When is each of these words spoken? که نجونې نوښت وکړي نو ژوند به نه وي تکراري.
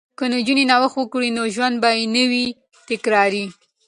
که 0.17 0.25
نجونې 0.33 0.63
نوښت 0.71 0.95
وکړي 0.97 1.29
نو 1.37 1.43
ژوند 1.55 1.75
به 1.83 1.89
نه 2.15 2.23
وي 2.31 2.45
تکراري. 2.89 3.45